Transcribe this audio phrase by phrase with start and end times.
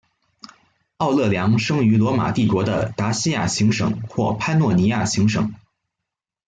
[0.97, 5.53] 奥勒良生于罗马帝国的达西亚行省或潘诺尼亚行省。